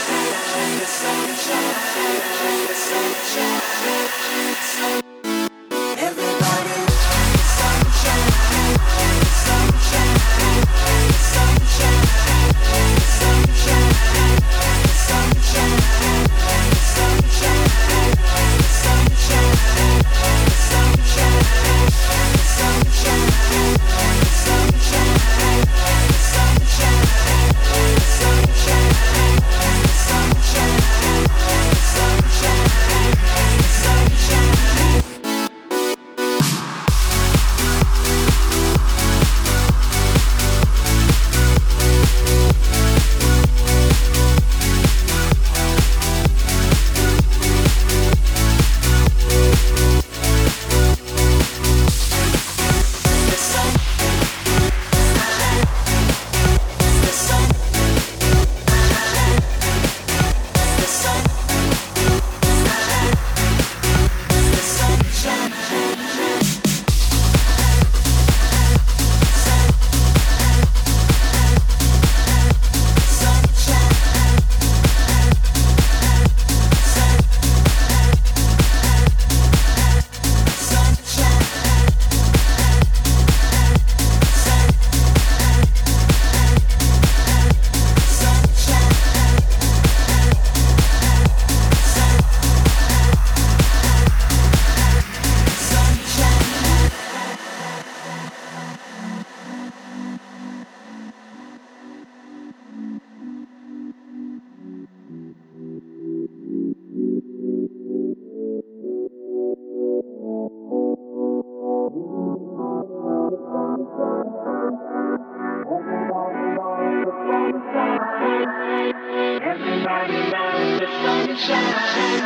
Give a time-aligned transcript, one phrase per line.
[119.85, 122.25] Everybody the sunshine.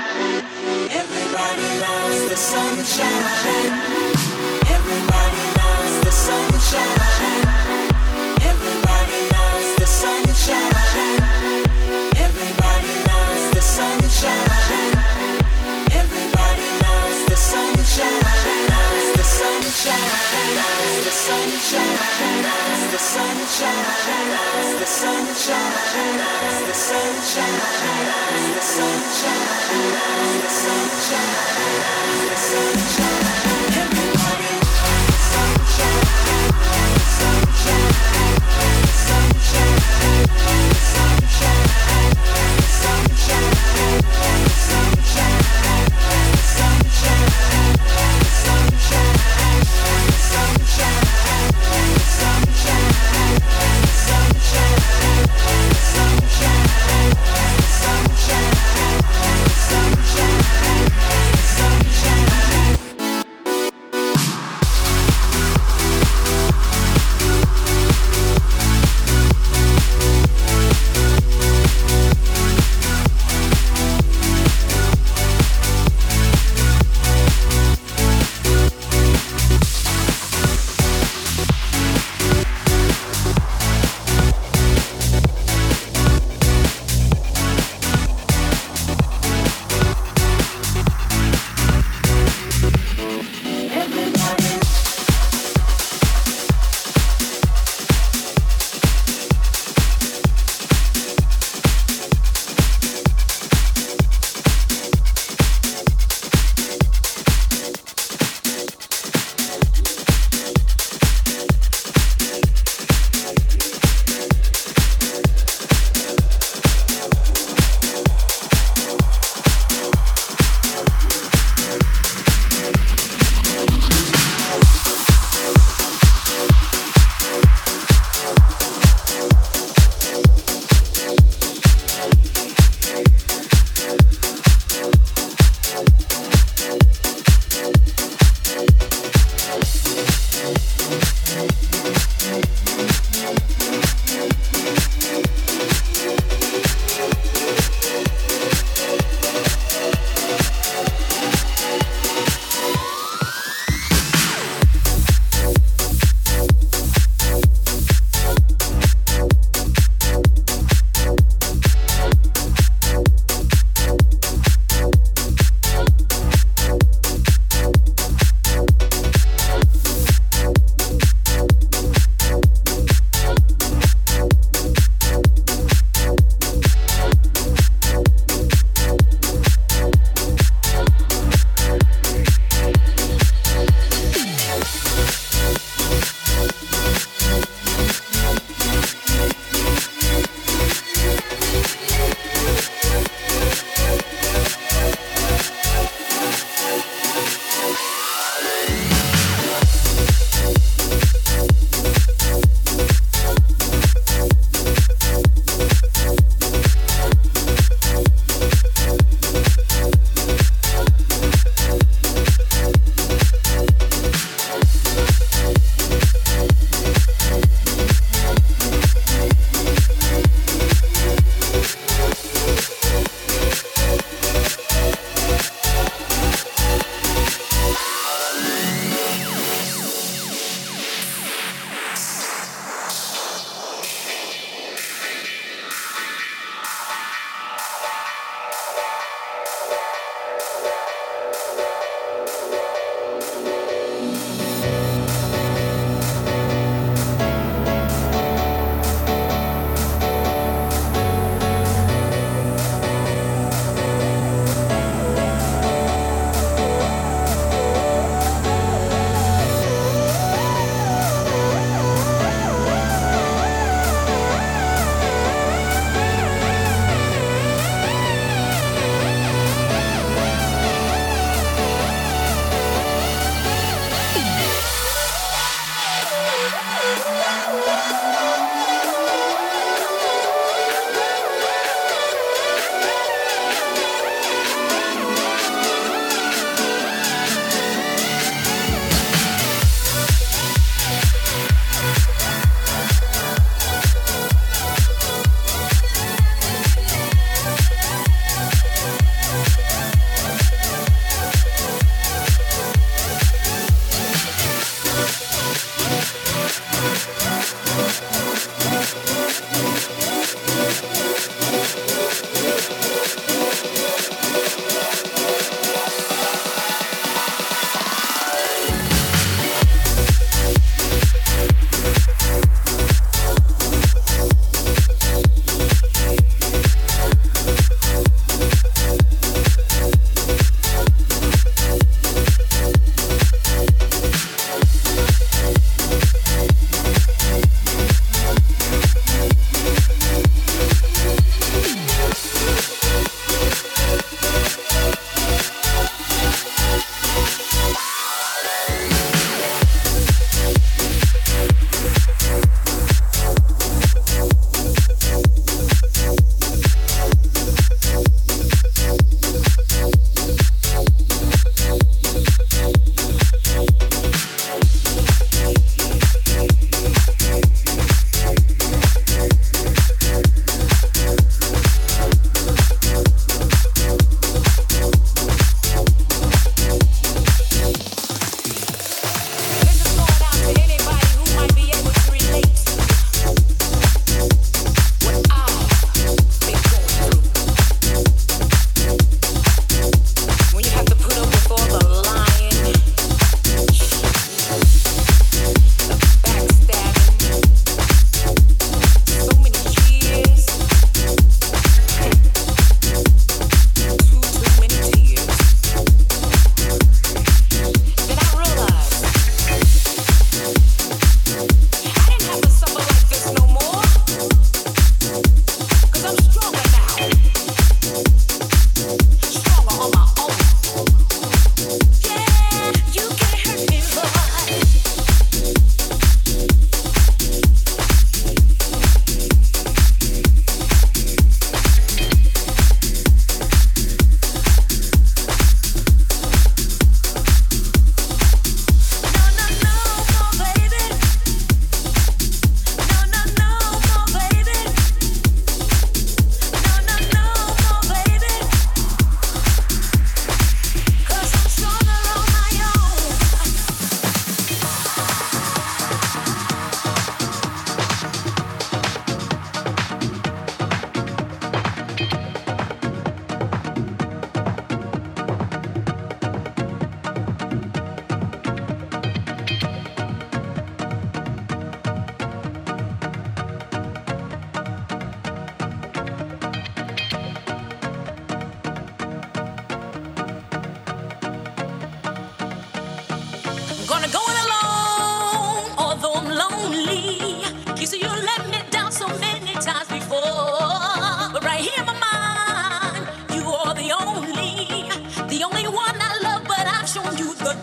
[0.94, 1.66] Everybody
[2.28, 3.74] the sunshine.
[4.70, 5.42] Everybody
[6.04, 6.94] the sunshine.
[8.46, 9.18] Everybody
[9.76, 10.72] the sunshine.
[12.14, 12.94] Everybody
[13.54, 14.46] the sunshine.
[15.90, 16.62] Everybody
[17.28, 18.22] the sunshine.
[24.78, 26.67] The sunshine
[28.78, 31.57] sunshine, sunshine.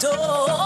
[0.06, 0.65] Door.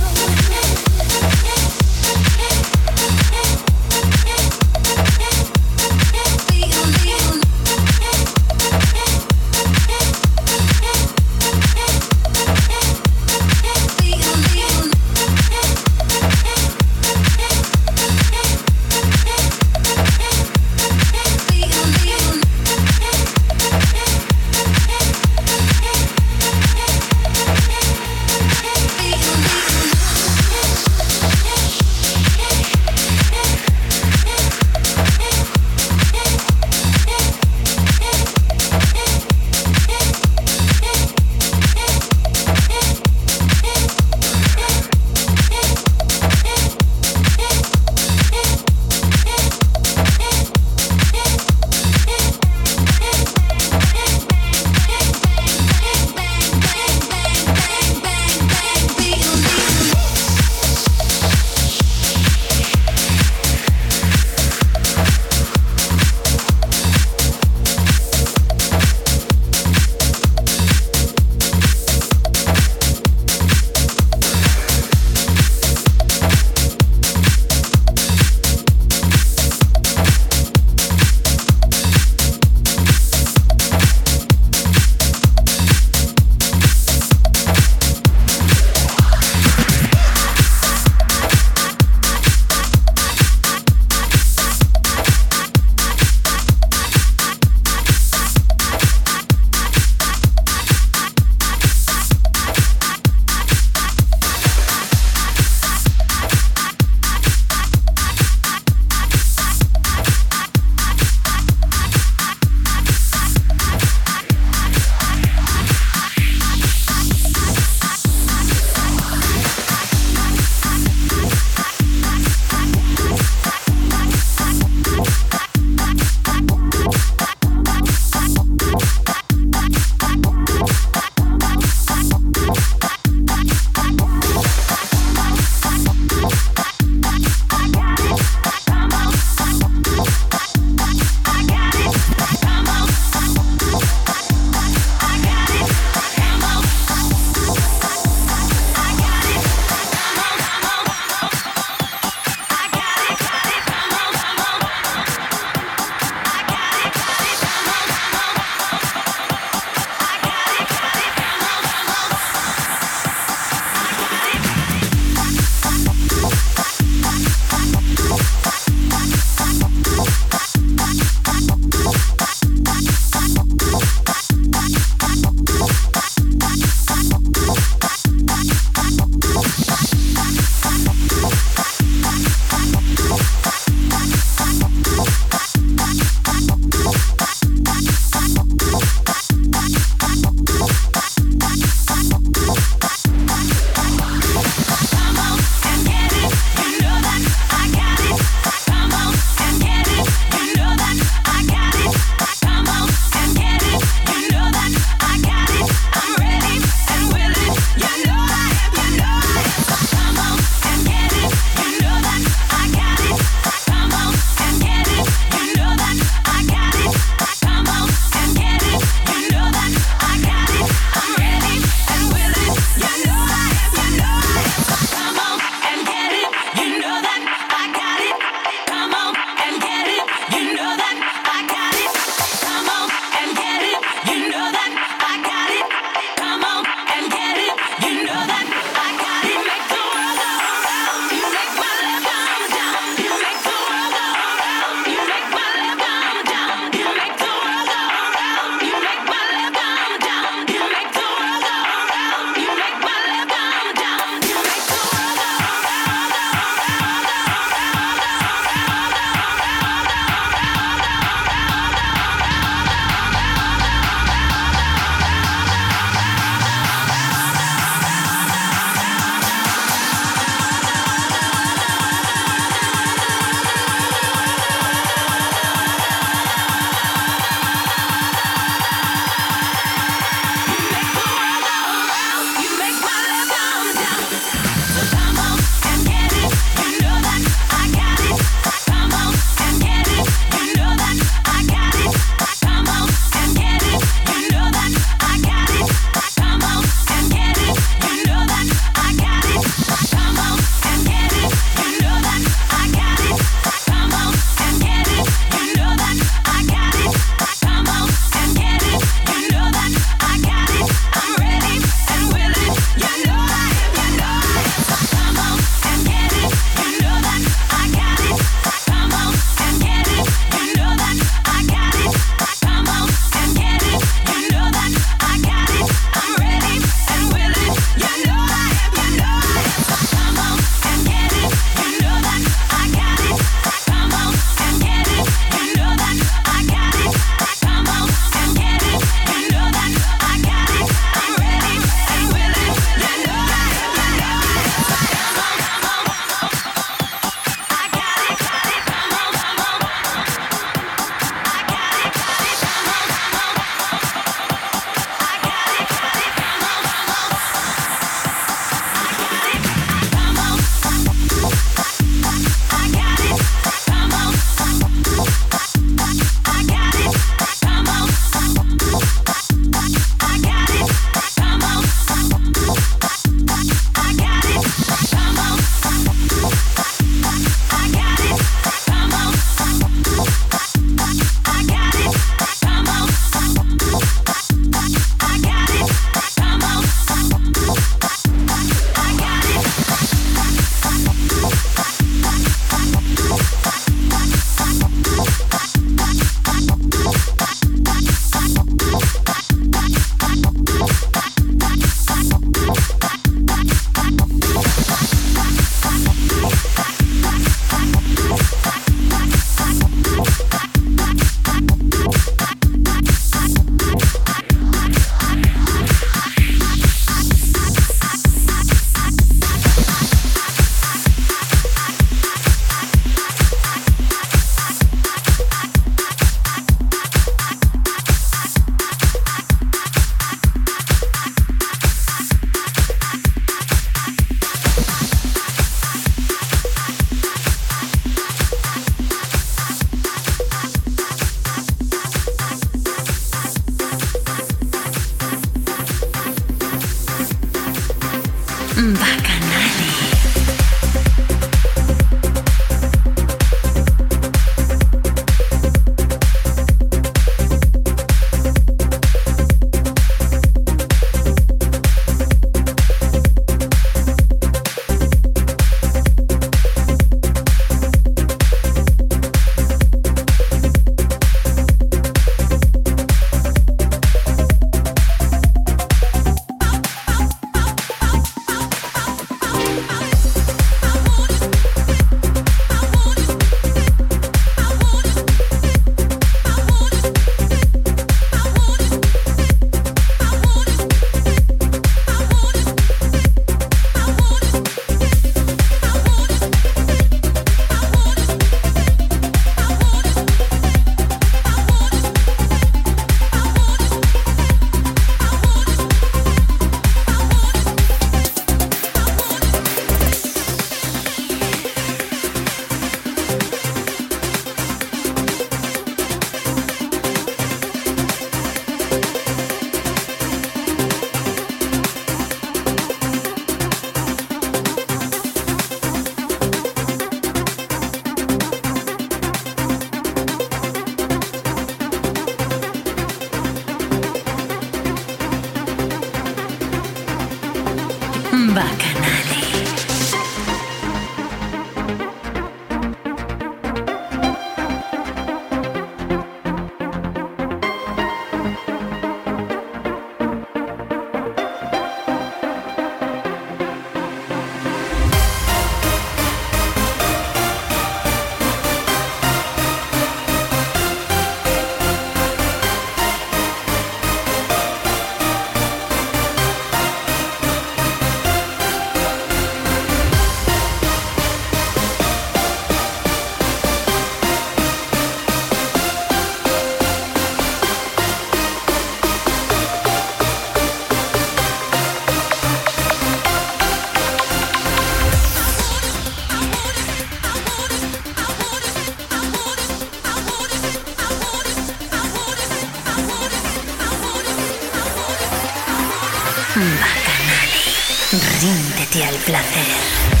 [598.21, 600.00] Ríndete al placer.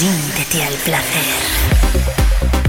[0.00, 2.59] Rindete al placer.